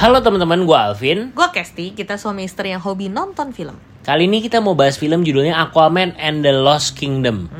Halo 0.00 0.24
teman-teman, 0.24 0.64
gue 0.64 0.78
Alvin. 0.80 1.28
Gue 1.36 1.48
Kesti, 1.52 1.92
kita 1.92 2.16
suami 2.16 2.48
istri 2.48 2.72
yang 2.72 2.80
hobi 2.80 3.12
nonton 3.12 3.52
film. 3.52 3.76
Kali 4.00 4.32
ini 4.32 4.40
kita 4.40 4.56
mau 4.64 4.72
bahas 4.72 4.96
film 4.96 5.20
judulnya 5.20 5.60
Aquaman 5.60 6.16
and 6.16 6.40
the 6.40 6.56
Lost 6.56 6.96
Kingdom. 6.96 7.52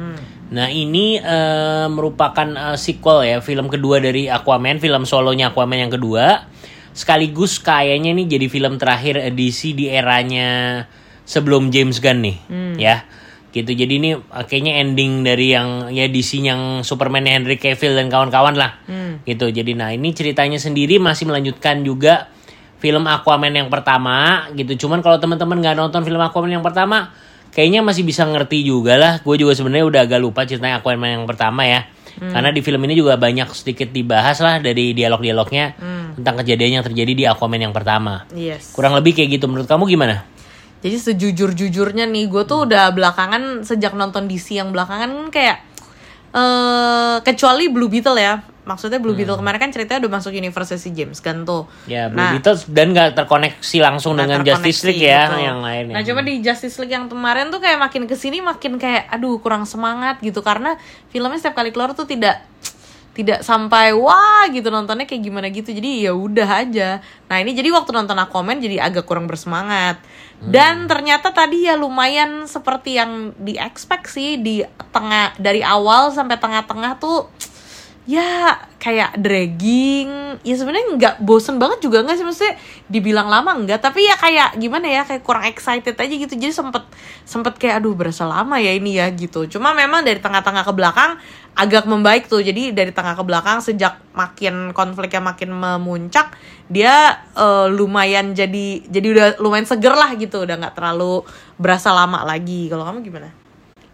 Nah 0.48 0.72
ini 0.72 1.20
eh, 1.20 1.86
merupakan 1.92 2.48
eh, 2.48 2.80
sequel 2.80 3.28
ya, 3.28 3.44
film 3.44 3.68
kedua 3.68 4.00
dari 4.00 4.32
Aquaman, 4.32 4.80
film 4.80 5.04
solonya 5.04 5.52
Aquaman 5.52 5.84
yang 5.84 5.92
kedua. 5.92 6.48
Sekaligus 6.96 7.60
kayaknya 7.60 8.16
ini 8.16 8.24
jadi 8.24 8.48
film 8.48 8.80
terakhir 8.80 9.20
edisi 9.20 9.76
di 9.76 9.92
eranya 9.92 10.88
sebelum 11.28 11.68
James 11.68 12.00
Gunn 12.00 12.24
nih, 12.24 12.36
ya. 12.80 13.04
Gitu. 13.50 13.74
Jadi 13.74 13.92
ini 13.98 14.10
eh, 14.14 14.44
kayaknya 14.46 14.78
ending 14.82 15.26
dari 15.26 15.52
yang 15.54 15.90
ya 15.90 16.06
DC 16.06 16.38
yang 16.42 16.86
Superman 16.86 17.26
Henry 17.26 17.58
Cavill 17.58 17.98
dan 17.98 18.06
kawan-kawan 18.06 18.54
lah. 18.54 18.78
Gitu. 19.26 19.50
Jadi 19.50 19.74
nah 19.74 19.90
ini 19.90 20.14
ceritanya 20.14 20.56
sendiri 20.56 21.02
masih 21.02 21.26
melanjutkan 21.26 21.82
juga 21.82 22.30
film 22.80 23.04
Aquaman 23.04 23.52
yang 23.52 23.68
pertama 23.68 24.48
gitu. 24.56 24.86
Cuman 24.86 25.04
kalau 25.04 25.20
teman-teman 25.20 25.60
nggak 25.60 25.76
nonton 25.76 26.00
film 26.06 26.22
Aquaman 26.22 26.48
yang 26.58 26.64
pertama, 26.64 27.12
kayaknya 27.52 27.84
masih 27.84 28.06
bisa 28.06 28.24
ngerti 28.24 28.64
juga 28.64 28.96
lah. 28.96 29.12
Gue 29.20 29.36
juga 29.36 29.52
sebenarnya 29.52 29.86
udah 29.86 30.00
agak 30.08 30.20
lupa 30.22 30.48
ceritanya 30.48 30.80
Aquaman 30.80 31.20
yang 31.22 31.26
pertama 31.28 31.66
ya. 31.68 31.86
Karena 32.20 32.52
di 32.52 32.60
film 32.60 32.84
ini 32.84 32.92
juga 32.98 33.16
banyak 33.16 33.48
sedikit 33.56 33.88
dibahas 33.96 34.36
lah 34.44 34.60
dari 34.60 34.92
dialog-dialognya 34.92 35.78
tentang 36.20 36.44
kejadian 36.44 36.80
yang 36.80 36.84
terjadi 36.84 37.12
di 37.16 37.24
Aquaman 37.24 37.60
yang 37.64 37.72
pertama. 37.72 38.28
Yes. 38.36 38.76
Kurang 38.76 38.92
lebih 38.92 39.16
kayak 39.16 39.40
gitu. 39.40 39.48
Menurut 39.48 39.64
kamu 39.64 39.88
gimana? 39.88 40.28
Jadi 40.80 40.96
sejujur-jujurnya 40.96 42.08
nih, 42.08 42.24
gue 42.32 42.42
tuh 42.48 42.64
udah 42.64 42.88
belakangan 42.96 43.68
sejak 43.68 43.92
nonton 43.92 44.24
DC 44.24 44.56
yang 44.56 44.72
belakangan 44.72 45.12
kan 45.12 45.24
kayak 45.28 45.56
eh 46.30 47.16
kecuali 47.26 47.68
Blue 47.68 47.90
Beetle 47.90 48.16
ya. 48.16 48.40
Maksudnya 48.60 49.02
Blue 49.02 49.18
Beetle 49.18 49.34
kemarin 49.34 49.58
kan 49.58 49.70
ceritanya 49.74 50.06
udah 50.06 50.12
masuk 50.20 50.30
universe 50.30 50.78
si 50.78 50.94
James 50.94 51.18
Gunn 51.18 51.42
tuh. 51.42 51.66
Ya, 51.90 52.06
Blue 52.06 52.22
Nah, 52.22 52.38
Beetle 52.38 52.56
dan 52.70 52.86
nggak 52.94 53.18
terkoneksi 53.18 53.76
langsung 53.82 54.14
nggak 54.14 54.24
dengan 54.24 54.40
terkoneksi, 54.46 54.68
Justice 54.70 54.80
League 54.86 55.04
ya 55.04 55.22
betul. 55.26 55.40
yang 55.42 55.58
lainnya. 55.58 55.94
Nah 55.98 56.02
coba 56.06 56.20
di 56.22 56.34
Justice 56.38 56.76
League 56.78 56.94
yang 56.94 57.06
kemarin 57.10 57.50
tuh 57.50 57.60
kayak 57.60 57.78
makin 57.82 58.02
ke 58.06 58.14
sini 58.14 58.38
makin 58.38 58.78
kayak 58.78 59.10
aduh 59.10 59.42
kurang 59.42 59.66
semangat 59.66 60.22
gitu 60.22 60.38
karena 60.40 60.78
filmnya 61.10 61.40
setiap 61.42 61.58
kali 61.58 61.74
keluar 61.74 61.92
tuh 61.98 62.06
tidak 62.06 62.46
tidak 63.20 63.44
sampai 63.44 63.92
wah 63.92 64.48
gitu 64.48 64.72
nontonnya 64.72 65.04
kayak 65.04 65.20
gimana 65.20 65.52
gitu. 65.52 65.76
Jadi 65.76 66.08
ya 66.08 66.16
udah 66.16 66.64
aja. 66.64 67.04
Nah 67.28 67.36
ini 67.36 67.52
jadi 67.52 67.68
waktu 67.68 67.92
nonton 67.92 68.16
Aquaman 68.16 68.64
jadi 68.64 68.80
agak 68.80 69.04
kurang 69.04 69.28
bersemangat. 69.28 70.00
Dan 70.40 70.88
ternyata 70.88 71.36
tadi 71.36 71.68
ya 71.68 71.76
lumayan 71.76 72.48
seperti 72.48 72.96
yang 72.96 73.36
di 73.36 73.60
expect 73.60 74.08
sih 74.08 74.40
di 74.40 74.64
tengah 74.88 75.36
dari 75.36 75.60
awal 75.60 76.08
sampai 76.16 76.40
tengah-tengah 76.40 76.96
tuh 76.96 77.28
ya 78.08 78.56
kayak 78.80 79.20
dragging. 79.20 80.40
Ya 80.40 80.54
sebenarnya 80.56 80.86
nggak 80.96 81.14
bosen 81.20 81.60
banget 81.60 81.84
juga 81.84 82.00
nggak 82.00 82.16
sih? 82.16 82.24
Maksudnya 82.24 82.54
dibilang 82.88 83.28
lama 83.28 83.60
nggak 83.60 83.80
tapi 83.80 84.08
ya 84.08 84.16
kayak 84.16 84.56
gimana 84.56 84.86
ya 84.88 85.02
kayak 85.04 85.20
kurang 85.20 85.44
excited 85.44 85.94
aja 85.94 86.14
gitu. 86.14 86.32
Jadi 86.32 86.52
sempet 86.52 86.84
sempet 87.28 87.60
kayak 87.60 87.84
aduh 87.84 87.92
berasa 87.92 88.24
lama 88.24 88.56
ya 88.56 88.72
ini 88.72 88.96
ya 88.96 89.12
gitu. 89.12 89.44
Cuma 89.46 89.76
memang 89.76 90.00
dari 90.00 90.18
tengah-tengah 90.18 90.64
ke 90.64 90.72
belakang 90.72 91.20
agak 91.54 91.84
membaik 91.84 92.26
tuh. 92.26 92.40
Jadi 92.40 92.72
dari 92.72 92.90
tengah 92.90 93.12
ke 93.12 93.24
belakang 93.26 93.60
sejak 93.60 94.00
makin 94.16 94.72
konfliknya 94.72 95.20
makin 95.20 95.52
memuncak 95.52 96.32
dia 96.72 97.20
eh, 97.36 97.68
lumayan 97.68 98.32
jadi 98.32 98.86
jadi 98.88 99.06
udah 99.12 99.26
lumayan 99.44 99.68
seger 99.68 99.92
lah 99.92 100.16
gitu. 100.16 100.48
Udah 100.48 100.56
nggak 100.56 100.74
terlalu 100.74 101.22
berasa 101.60 101.92
lama 101.92 102.24
lagi. 102.24 102.72
Kalau 102.72 102.88
kamu 102.88 103.04
gimana? 103.04 103.28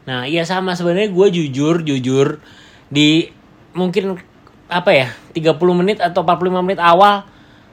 Nah, 0.07 0.23
iya 0.23 0.47
sama. 0.47 0.79
Sebenarnya 0.79 1.11
gue 1.11 1.27
jujur 1.35 1.83
jujur 1.83 2.39
di 2.87 3.27
mungkin 3.77 4.17
apa 4.67 4.91
ya 4.91 5.09
30 5.37 5.61
menit 5.77 5.99
atau 6.01 6.25
45 6.25 6.65
menit 6.65 6.81
awal 6.81 7.23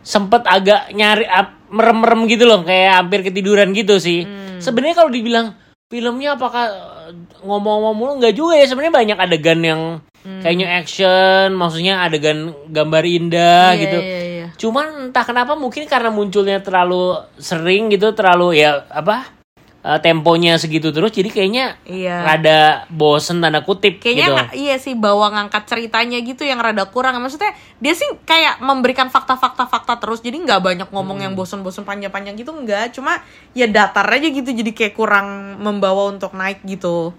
sempet 0.04 0.44
agak 0.44 0.92
nyari 0.92 1.26
merem-merem 1.72 2.28
gitu 2.28 2.44
loh 2.46 2.62
kayak 2.62 3.02
hampir 3.02 3.24
ketiduran 3.24 3.72
gitu 3.74 3.98
sih. 3.98 4.28
Sebenarnya 4.60 5.00
kalau 5.00 5.10
dibilang 5.10 5.56
filmnya 5.88 6.36
apakah 6.36 6.66
eh, 6.70 7.12
ngomong-ngomong 7.42 7.96
mulu 7.96 8.12
nggak 8.22 8.36
juga 8.36 8.60
ya 8.60 8.66
sebenarnya 8.68 8.94
banyak 8.94 9.18
adegan 9.18 9.60
yang 9.64 9.82
kayaknya 10.24 10.80
action, 10.80 11.52
maksudnya 11.52 12.00
adegan 12.00 12.56
gambar 12.72 13.04
indah 13.04 13.76
Iya, 13.76 13.82
gitu. 13.84 13.98
iya, 14.00 14.20
iya. 14.24 14.48
Cuman 14.56 15.12
entah 15.12 15.26
kenapa 15.28 15.52
mungkin 15.60 15.84
karena 15.84 16.08
munculnya 16.16 16.64
terlalu 16.64 17.20
sering 17.36 17.92
gitu, 17.92 18.16
terlalu 18.16 18.64
ya 18.64 18.88
apa? 18.88 19.28
Eh, 19.84 20.00
temponya 20.00 20.56
segitu 20.56 20.90
terus 20.90 21.12
jadi 21.12 21.28
kayaknya 21.28 21.76
Iya. 21.84 22.24
rada 22.24 22.60
bosen 22.88 23.44
tanda 23.44 23.60
kutip 23.62 24.00
Kayaknya 24.00 24.28
gitu. 24.50 24.64
iya 24.64 24.76
sih 24.76 24.96
bawa 24.96 25.28
ngangkat 25.30 25.68
ceritanya 25.68 26.18
gitu 26.18 26.42
yang 26.42 26.58
rada 26.58 26.88
kurang. 26.88 27.20
Maksudnya 27.20 27.52
dia 27.78 27.92
sih 27.92 28.08
kayak 28.24 28.60
memberikan 28.60 29.08
fakta-fakta 29.08 29.68
fakta 29.68 30.00
terus. 30.00 30.24
Jadi 30.24 30.40
nggak 30.40 30.62
banyak 30.64 30.88
ngomong 30.88 31.20
Hmm. 31.20 31.26
yang 31.28 31.34
bosen-bosen 31.36 31.84
panjang-panjang 31.84 32.34
gitu 32.34 32.50
nggak. 32.50 32.96
Cuma 32.96 33.20
ya 33.52 33.68
datar 33.68 34.08
aja 34.08 34.26
gitu. 34.26 34.48
Jadi 34.48 34.72
kayak 34.72 34.96
kurang 34.96 35.60
membawa 35.60 36.08
untuk 36.08 36.32
naik 36.32 36.64
gitu. 36.64 37.12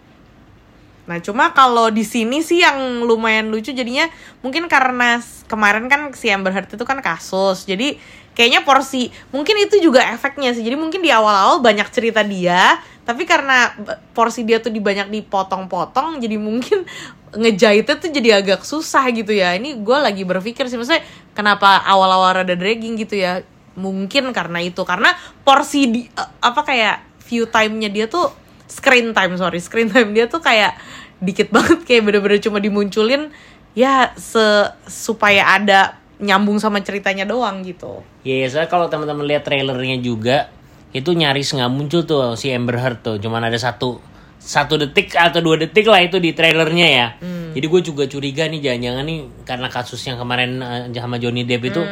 Nah 1.04 1.20
cuma 1.20 1.52
kalau 1.52 1.92
di 1.92 2.04
sini 2.04 2.40
sih 2.40 2.64
yang 2.64 3.04
lumayan 3.04 3.52
lucu 3.52 3.76
jadinya 3.76 4.08
mungkin 4.40 4.66
karena 4.72 5.20
kemarin 5.44 5.88
kan 5.92 6.12
si 6.16 6.32
Amber 6.32 6.52
Heard 6.52 6.72
itu 6.72 6.84
kan 6.84 7.00
kasus. 7.04 7.68
Jadi 7.68 8.00
kayaknya 8.32 8.64
porsi 8.64 9.12
mungkin 9.28 9.68
itu 9.68 9.78
juga 9.80 10.00
efeknya 10.16 10.56
sih. 10.56 10.64
Jadi 10.64 10.76
mungkin 10.80 11.04
di 11.04 11.12
awal-awal 11.12 11.60
banyak 11.60 11.88
cerita 11.92 12.24
dia 12.24 12.80
tapi 13.04 13.28
karena 13.28 13.76
porsi 14.16 14.48
dia 14.48 14.64
tuh 14.64 14.72
dibanyak 14.72 15.12
dipotong-potong 15.12 16.24
jadi 16.24 16.40
mungkin 16.40 16.88
ngejahitnya 17.40 18.00
tuh 18.00 18.08
jadi 18.08 18.40
agak 18.40 18.64
susah 18.64 19.04
gitu 19.12 19.36
ya. 19.36 19.52
Ini 19.60 19.84
gue 19.84 19.98
lagi 20.00 20.24
berpikir 20.24 20.72
sih 20.72 20.80
maksudnya 20.80 21.04
kenapa 21.36 21.84
awal-awal 21.84 22.40
rada 22.40 22.56
dragging 22.56 22.96
gitu 22.96 23.20
ya? 23.20 23.44
Mungkin 23.76 24.32
karena 24.32 24.62
itu. 24.64 24.80
Karena 24.86 25.12
porsi 25.44 25.90
di 25.90 26.00
eh, 26.08 26.30
apa 26.40 26.64
kayak 26.64 27.26
view 27.28 27.44
time-nya 27.48 27.90
dia 27.92 28.06
tuh 28.08 28.43
screen 28.66 29.16
time 29.16 29.34
sorry. 29.36 29.60
Screen 29.60 29.88
time 29.92 30.12
dia 30.12 30.28
tuh 30.28 30.40
kayak 30.40 30.76
dikit 31.22 31.48
banget 31.54 31.86
kayak 31.86 32.02
bener-bener 32.04 32.40
cuma 32.42 32.58
dimunculin 32.60 33.32
ya 33.72 34.12
se 34.14 34.70
supaya 34.86 35.56
ada 35.56 35.98
nyambung 36.22 36.62
sama 36.62 36.78
ceritanya 36.80 37.26
doang 37.26 37.66
gitu. 37.66 38.06
Iya, 38.22 38.46
soalnya 38.46 38.70
kalau 38.70 38.86
teman-teman 38.86 39.26
lihat 39.26 39.42
trailernya 39.42 39.98
juga 39.98 40.48
itu 40.94 41.10
nyaris 41.10 41.50
nggak 41.58 41.72
muncul 41.74 42.06
tuh 42.06 42.38
si 42.38 42.54
Amber 42.54 42.78
Heard 42.78 43.02
tuh, 43.02 43.16
cuman 43.18 43.50
ada 43.50 43.58
satu 43.58 43.98
satu 44.38 44.76
detik 44.76 45.16
atau 45.16 45.40
dua 45.40 45.56
detik 45.58 45.88
lah 45.88 46.04
itu 46.04 46.20
di 46.20 46.36
trailernya 46.36 46.86
ya. 46.86 47.06
Jadi 47.54 47.66
gue 47.70 47.80
juga 47.80 48.04
curiga 48.04 48.44
nih 48.50 48.60
jangan-jangan 48.60 49.04
nih 49.06 49.18
karena 49.46 49.68
kasus 49.70 50.02
yang 50.04 50.18
kemarin 50.18 50.60
eh, 50.60 50.90
sama 50.94 51.16
Johnny 51.22 51.46
Depp 51.46 51.64
itu 51.70 51.82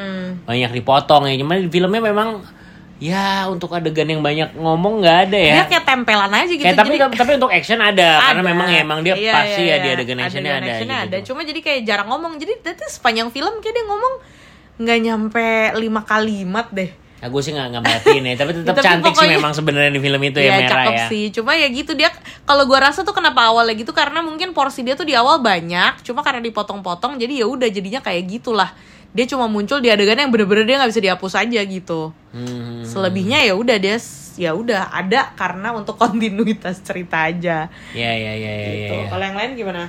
banyak 0.44 0.70
dipotong 0.70 1.26
ya. 1.30 1.34
Cuman 1.38 1.66
di 1.66 1.70
filmnya 1.72 2.02
memang 2.02 2.42
ya 3.02 3.50
untuk 3.50 3.74
adegan 3.74 4.06
yang 4.06 4.22
banyak 4.22 4.54
ngomong 4.54 5.02
nggak 5.02 5.18
ada 5.26 5.38
ya. 5.42 5.54
dia 5.58 5.64
kayak 5.66 5.84
tempelan 5.84 6.30
aja 6.30 6.46
gitu 6.54 6.62
Kayak 6.62 6.78
tapi 6.78 6.94
jadi 6.94 7.10
tapi 7.18 7.30
untuk 7.34 7.50
action 7.50 7.80
ada, 7.82 8.08
karena 8.22 8.38
ada. 8.38 8.50
memang 8.54 8.68
ya 8.70 8.78
emang 8.86 9.00
dia 9.02 9.14
Iya, 9.18 9.32
pasti 9.34 9.62
iya, 9.66 9.74
ya 9.74 9.76
di 9.82 9.88
iya. 9.90 9.94
adegan 9.98 10.18
actionnya 10.22 10.52
ada. 10.54 10.66
actionnya 10.70 10.98
gitu. 11.02 11.08
ada 11.10 11.16
cuma 11.26 11.40
jadi 11.42 11.60
kayak 11.60 11.80
jarang 11.82 12.08
ngomong 12.14 12.32
jadi 12.38 12.52
nanti 12.62 12.84
sepanjang 12.86 13.28
film 13.34 13.58
kayak 13.58 13.74
dia 13.74 13.84
ngomong 13.90 14.14
nggak 14.78 14.98
nyampe 15.02 15.46
lima 15.82 16.00
kalimat 16.06 16.66
deh 16.70 16.90
Nah, 17.22 17.30
gue 17.30 17.38
sih 17.38 17.54
nggak 17.54 17.70
merhatiin 17.78 18.24
ya, 18.26 18.34
tapi 18.34 18.50
tetap 18.50 18.74
Tapi 18.74 18.82
cantik 18.82 19.06
sih 19.06 19.22
pokoknya- 19.22 19.38
memang 19.38 19.52
sebenarnya 19.54 19.90
di 19.90 20.00
film 20.02 20.20
itu 20.20 20.38
ya 20.38 20.44
Iya, 20.44 20.54
merah 20.58 20.70
cakep 20.74 20.92
ya. 20.92 21.06
sih. 21.06 21.24
Cuma 21.30 21.50
ya 21.54 21.68
gitu 21.68 21.92
dia 21.94 22.10
kalau 22.42 22.66
gua 22.66 22.78
rasa 22.82 23.00
tuh 23.00 23.14
kenapa 23.14 23.46
awalnya 23.46 23.72
gitu 23.72 23.90
karena 23.90 24.18
mungkin 24.20 24.50
porsi 24.50 24.82
dia 24.82 24.92
tuh 24.92 25.06
di 25.06 25.14
awal 25.14 25.38
banyak, 25.38 26.02
cuma 26.02 26.20
karena 26.20 26.42
dipotong-potong 26.42 27.16
jadi 27.16 27.40
ya 27.40 27.46
udah 27.46 27.68
jadinya 27.68 28.00
kayak 28.00 28.26
gitulah. 28.28 28.74
Dia 29.12 29.22
cuma 29.24 29.46
muncul 29.46 29.78
di 29.78 29.86
adegan 29.86 30.16
yang 30.16 30.28
bener-bener 30.28 30.64
dia 30.64 30.76
nggak 30.76 30.90
bisa 30.90 30.98
dihapus 31.00 31.34
aja 31.36 31.60
gitu. 31.62 32.10
Hmm. 32.32 32.82
Selebihnya 32.82 33.38
ya 33.40 33.54
udah 33.54 33.76
dia 33.76 34.02
ya 34.34 34.50
udah 34.52 34.90
ada 34.90 35.30
karena 35.32 35.70
untuk 35.70 35.94
kontinuitas 36.02 36.82
cerita 36.82 37.22
aja. 37.22 37.70
Ya 37.92 38.10
ya 38.10 38.32
ya 38.32 38.50
ya. 38.50 38.66
gitu. 38.66 38.82
ya, 38.90 38.98
ya. 38.98 39.08
Kalau 39.08 39.22
yang 39.22 39.36
lain 39.36 39.50
gimana? 39.54 39.82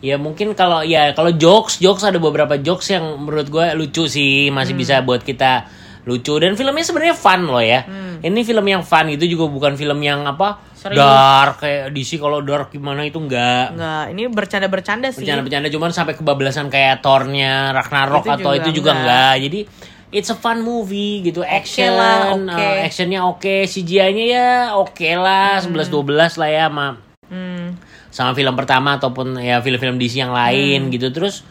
Ya 0.00 0.16
mungkin 0.16 0.52
kalau 0.52 0.80
ya 0.82 1.12
kalau 1.12 1.30
jokes 1.30 1.76
jokes 1.76 2.02
ada 2.02 2.16
beberapa 2.16 2.56
jokes 2.56 2.88
yang 2.88 3.16
menurut 3.16 3.46
gue 3.46 3.66
lucu 3.74 4.04
sih 4.04 4.48
masih 4.48 4.72
Hmm. 4.72 4.82
bisa 4.82 4.94
buat 5.00 5.20
kita 5.20 5.68
lucu 6.02 6.32
dan 6.36 6.52
filmnya 6.52 6.80
sebenarnya 6.80 7.12
fun 7.12 7.44
loh 7.44 7.60
ya. 7.60 7.84
Ini 8.20 8.40
film 8.40 8.64
yang 8.64 8.80
fun 8.80 9.08
itu 9.08 9.24
juga 9.26 9.44
bukan 9.46 9.74
film 9.74 10.00
yang 10.00 10.24
apa 10.24 10.60
Hmm. 10.60 10.68
Serius. 10.80 10.96
dark 10.96 11.60
kayak 11.60 11.92
DC 11.92 12.16
kalau 12.16 12.40
dark 12.40 12.68
gimana 12.68 13.04
itu 13.04 13.16
enggak. 13.16 13.72
Enggak, 13.72 14.04
ini 14.10 14.22
bercanda-bercanda 14.26 15.08
sih. 15.10 15.20
Bercanda-bercanda 15.20 15.68
cuman 15.68 15.90
sampai 15.90 16.14
kebablasan 16.14 16.66
kayak 16.66 17.00
Thornya 17.00 17.68
Ragnarok 17.70 18.24
Itu 18.24 18.32
atau 18.34 18.50
juga 18.50 18.58
itu 18.58 18.70
juga 18.74 18.90
enggak. 18.90 19.04
enggak. 19.04 19.34
Jadi 19.42 19.60
it's 20.10 20.26
a 20.26 20.34
fun 20.34 20.58
movie 20.58 21.20
gitu 21.22 21.40
action 21.40 21.92
lah, 21.92 22.32
oke. 22.32 22.48
uh, 22.48 22.82
actionnya 22.82 23.20
oke 23.22 23.54
CGI-nya 23.62 24.24
ya 24.26 24.48
oke 24.74 25.06
lah 25.14 25.60
11 25.60 25.86
12 25.86 26.08
lah 26.34 26.48
ya 26.48 26.64
sama 26.66 26.88
Hmm. 27.28 27.78
sama 28.08 28.32
film 28.32 28.50
pertama 28.54 28.96
ataupun 28.96 29.38
ya 29.38 29.60
film-film 29.60 29.94
DC 29.96 30.18
yang 30.18 30.32
lain 30.32 30.88
Hmm. 30.88 30.90
gitu 30.90 31.12
terus 31.12 31.46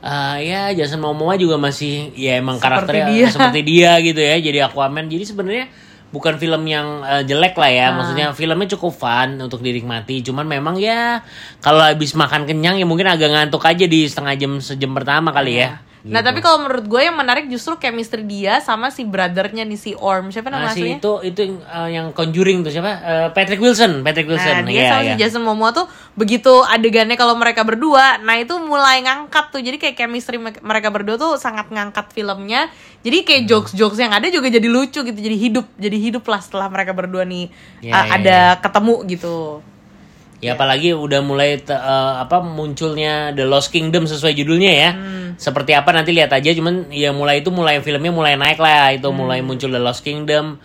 eh, 0.00 0.36
ya 0.44 0.60
Jason 0.72 0.98
Momoa 0.98 1.34
juga 1.34 1.56
masih 1.56 2.14
ya 2.14 2.36
emang 2.36 2.56
Seperti 2.56 2.66
karakternya 2.86 3.04
dia. 3.08 3.26
seperti 3.34 3.60
dia 3.62 3.90
gitu 4.00 4.20
ya 4.20 4.36
jadi 4.36 4.58
Aquaman 4.64 5.06
jadi 5.06 5.24
sebenarnya 5.24 5.66
bukan 6.08 6.34
film 6.36 6.64
yang 6.64 7.02
eh, 7.02 7.22
jelek 7.22 7.52
lah 7.54 7.68
ya 7.68 7.84
Ah. 7.84 7.92
maksudnya 7.92 8.26
filmnya 8.32 8.68
cukup 8.70 8.92
fun 8.94 9.36
untuk 9.38 9.60
dinikmati 9.60 10.22
cuman 10.22 10.46
memang 10.46 10.76
ya 10.76 11.20
kalau 11.58 11.82
habis 11.82 12.12
makan 12.12 12.44
kenyang 12.44 12.76
ya 12.76 12.86
mungkin 12.86 13.04
agak 13.06 13.28
ngantuk 13.28 13.60
aja 13.60 13.84
di 13.84 14.04
setengah 14.04 14.34
jam 14.34 14.52
sejam 14.58 14.92
pertama 14.92 15.30
kali 15.30 15.58
ya 15.58 15.70
Nah 15.70 15.87
Gitu. 16.00 16.14
tapi 16.14 16.38
kalau 16.38 16.58
menurut 16.60 16.84
gue 16.84 17.00
yang 17.00 17.12
menarik 17.12 17.46
justru 17.46 17.74
chemistry 17.76 18.22
dia 18.22 18.58
sama 18.58 18.88
si 18.88 19.02
brothernya 19.02 19.62
nih 19.62 19.74
si 19.74 19.90
Orm 19.92 20.28
siapa 20.28 20.46
nama 20.46 20.64
Nah, 20.64 20.70
si 20.70 20.80
aslinya? 20.80 20.96
itu 20.96 21.12
itu 21.24 21.38
yang, 21.40 21.54
eh, 21.58 21.88
yang 21.92 22.06
Conjuring 22.12 22.58
tuh 22.60 22.70
siapa? 22.70 22.90
Eh, 22.94 23.28
Patrick 23.32 23.58
Wilson, 23.58 24.00
Patrick 24.00 24.26
Wilson. 24.26 24.62
Nah 24.62 24.64
dia 24.64 24.78
Iya, 24.78 24.88
sama 24.88 25.00
iya. 25.00 25.08
si 25.08 25.14
Jason 25.18 25.42
Momoa 25.42 25.70
tuh 25.72 25.86
begitu 26.14 26.50
adegannya 26.62 27.14
kalau 27.14 27.34
mereka 27.34 27.62
berdua, 27.62 28.18
nah 28.18 28.34
itu 28.34 28.54
mulai 28.56 29.00
ngangkat 29.00 29.50
tuh. 29.50 29.58
Jadi 29.58 29.76
kayak 29.76 29.96
chemistry 29.96 30.36
me- 30.36 30.60
mereka 30.60 30.88
berdua 30.88 31.14
tuh 31.14 31.34
sangat 31.34 31.66
ngangkat 31.66 32.10
filmnya. 32.10 32.70
Jadi 33.00 33.22
kayak 33.22 33.42
Hmm. 33.42 33.50
jokes-jokes 33.52 33.98
yang 33.98 34.10
ada 34.10 34.26
juga 34.26 34.48
jadi 34.48 34.66
lucu 34.66 35.00
gitu, 35.00 35.18
jadi 35.18 35.36
hidup, 35.36 35.66
jadi 35.74 35.96
hidup 35.96 36.24
lah 36.24 36.38
setelah 36.38 36.66
mereka 36.66 36.90
berdua 36.92 37.22
nih 37.22 37.50
Iya, 37.80 37.92
uh, 37.92 38.04
iya, 38.04 38.14
ada 38.14 38.38
ketemu 38.56 38.94
gitu. 39.08 39.36
Ya 40.38 40.54
apalagi 40.54 40.94
udah 40.94 41.18
mulai 41.18 41.58
te- 41.58 41.74
eh, 41.74 42.12
apa 42.16 42.38
munculnya 42.38 43.30
The 43.32 43.42
Lost 43.42 43.68
Kingdom 43.68 44.06
sesuai 44.06 44.32
judulnya 44.32 44.70
ya. 44.72 44.90
Hmm. 44.92 45.34
Seperti 45.34 45.74
apa 45.74 45.90
nanti 45.90 46.10
lihat 46.10 46.30
aja 46.30 46.50
cuman 46.50 46.88
ya 46.88 47.10
mulai 47.10 47.40
itu 47.40 47.50
mulai 47.50 47.78
filmnya 47.78 48.10
mulai 48.10 48.34
naik 48.34 48.56
lah 48.56 48.90
itu 48.90 49.04
Hmm. 49.04 49.18
mulai 49.18 49.40
muncul 49.40 49.66
The 49.68 49.78
Lost 49.78 50.00
Kingdom. 50.00 50.62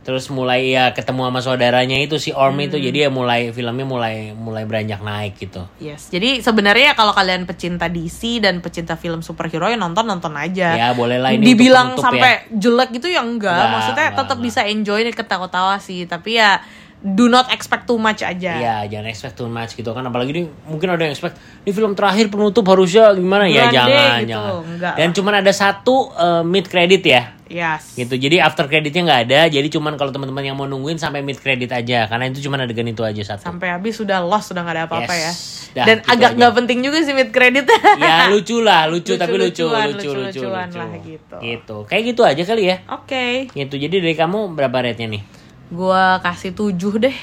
Terus 0.00 0.30
mulai 0.30 0.70
ya 0.70 0.94
ketemu 0.94 1.26
sama 1.26 1.42
saudaranya 1.42 1.98
itu 1.98 2.14
si 2.16 2.30
Orm 2.30 2.54
itu 2.60 2.78
Hmm. 2.78 2.84
jadi 2.84 2.98
ya 3.00 3.10
mulai 3.10 3.50
filmnya 3.50 3.82
mulai 3.82 4.30
mulai 4.30 4.62
beranjak 4.62 5.02
naik 5.02 5.34
gitu. 5.36 5.66
Yes, 5.82 6.06
jadi 6.06 6.38
sebenarnya 6.38 6.94
kalau 6.94 7.10
kalian 7.10 7.42
pecinta 7.42 7.90
DC 7.90 8.38
dan 8.38 8.62
pecinta 8.62 8.94
film 8.94 9.18
superhero 9.18 9.66
ya 9.66 9.74
nonton 9.74 10.06
nonton 10.06 10.30
aja. 10.38 10.78
Ya, 10.78 10.94
boleh 10.94 11.18
lah 11.18 11.34
ini 11.34 11.42
Dibilang 11.44 11.98
penutup 11.98 12.06
sampai 12.06 12.46
jelek 12.54 12.94
gitu 12.94 13.10
ya 13.10 13.18
enggak, 13.18 13.50
Enggak, 13.50 13.70
maksudnya 13.74 14.06
enggak, 14.06 14.18
tetap 14.22 14.36
enggak. 14.38 14.46
bisa 14.46 14.60
enjoy 14.62 15.00
ketawa-tawa 15.10 15.74
sih, 15.76 16.06
tapi 16.06 16.38
ya 16.38 16.62
do 17.08 17.26
not 17.26 17.46
expect 17.48 17.84
too 17.84 17.94
much 17.96 18.18
aja. 18.20 18.52
Ya 18.52 18.76
jangan 18.84 19.06
expect 19.06 19.34
too 19.34 19.46
much 19.46 19.72
gitu 19.72 19.86
kan 19.88 20.02
apalagi 20.02 20.30
ini 20.32 20.42
mungkin 20.64 20.88
ada 20.88 21.00
yang 21.00 21.12
expect 21.12 21.36
ini 21.60 21.70
film 21.70 21.92
terakhir 21.92 22.26
penutup 22.26 22.64
harusnya 22.64 23.12
gimana 23.12 23.46
ya 23.46 23.68
Grande 23.68 23.74
jangan 23.76 24.18
gitu, 24.18 24.28
jangan. 24.28 24.52
enggak 24.66 24.94
Dan 24.96 25.08
cuman 25.12 25.34
ada 25.38 25.52
satu 25.52 25.96
eh, 26.10 26.42
mid 26.42 26.66
credit 26.66 27.02
ya. 27.02 27.22
Yes. 27.46 27.94
gitu 27.94 28.18
jadi 28.18 28.42
after 28.42 28.66
creditnya 28.66 29.06
nggak 29.06 29.20
ada 29.24 29.46
jadi 29.46 29.70
cuman 29.70 29.94
kalau 29.94 30.10
teman-teman 30.10 30.42
yang 30.42 30.58
mau 30.58 30.66
nungguin 30.66 30.98
sampai 30.98 31.22
mid 31.22 31.38
credit 31.38 31.70
aja 31.70 32.10
karena 32.10 32.26
itu 32.26 32.42
cuman 32.42 32.66
adegan 32.66 32.82
itu 32.84 33.06
aja 33.06 33.22
satu 33.22 33.46
Sampai 33.46 33.70
habis 33.70 33.94
sudah 33.94 34.18
lost 34.18 34.50
sudah 34.50 34.66
nggak 34.66 34.74
ada 34.74 34.84
apa-apa 34.90 35.14
Yes. 35.14 35.22
ya. 35.22 35.32
Dah, 35.72 35.84
dan 35.86 35.96
gitu 35.96 36.10
agak 36.10 36.30
nggak 36.34 36.52
penting 36.56 36.78
juga 36.82 36.98
sih 37.00 37.14
mid 37.14 37.30
credit. 37.30 37.70
ya 38.02 38.26
lucu 38.26 38.58
lah 38.58 38.90
lucu, 38.90 39.14
tapi 39.14 39.38
lucu 39.38 39.62
Lucu-lucuan, 39.62 39.86
lucu 39.86 39.94
lucu 39.94 40.10
lucu 40.10 40.40
lucu-lucuan 40.42 40.68
lah 40.74 40.88
gitu. 40.98 41.36
gitu 41.38 41.76
kayak 41.86 42.02
gitu 42.04 42.22
aja 42.24 42.42
kali 42.42 42.62
ya 42.66 42.76
Oke. 42.90 43.26
gitu 43.48 43.74
jadi 43.78 43.94
dari 43.94 44.14
kamu 44.18 44.50
berapa 44.50 44.76
rate 44.82 44.98
nya 44.98 45.14
nih 45.14 45.22
Gua 45.68 46.18
kasih 46.20 46.52
7 46.52 46.72
deh. 47.00 47.16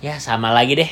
ya 0.00 0.16
sama 0.16 0.48
lagi 0.50 0.74
deh 0.74 0.90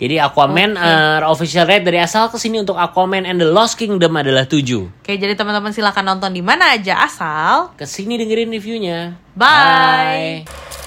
jadi 0.00 0.22
Aquaman 0.22 0.74
eh, 0.74 1.20
official 1.24 1.66
rate 1.66 1.84
dari 1.84 1.98
asal 1.98 2.30
ke 2.30 2.36
sini 2.36 2.56
untuk 2.56 2.72
Aquaman 2.74 3.22
and 3.22 3.36
the 3.36 3.44
Lost 3.44 3.76
Kingdom 3.76 4.16
adalah 4.16 4.46
7 4.46 4.56
Oke, 5.02 5.12
jadi 5.14 5.34
teman-teman 5.34 5.70
silahkan 5.70 6.00
nonton 6.00 6.30
di 6.30 6.40
mana 6.40 6.72
aja 6.72 7.04
asal. 7.04 7.74
ke 7.74 7.84
sini 7.84 8.16
dengerin 8.16 8.48
reviewnya 8.48 9.18
Bye. 9.34 10.46
Bye. 10.46 10.79